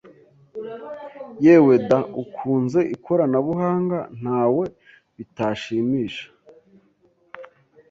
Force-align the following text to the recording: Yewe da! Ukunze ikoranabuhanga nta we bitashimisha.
Yewe 1.45 1.75
da! 1.89 1.99
Ukunze 2.23 2.79
ikoranabuhanga 2.95 3.97
nta 4.21 4.43
we 4.55 4.65
bitashimisha. 5.15 6.25